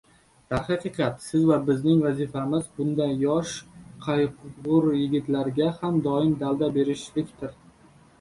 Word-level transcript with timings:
Darhaqiqat, 0.51 1.17
siz 1.31 1.41
va 1.49 1.57
bizning 1.65 1.99
vazifamiz 2.05 2.69
bunday 2.79 3.13
yosh, 3.23 3.53
g‘ayur 4.05 4.87
yigitlarga 5.01 5.69
ham 5.83 6.01
doim 6.09 6.33
dalda 6.41 6.71
berishlikdir. 6.79 7.55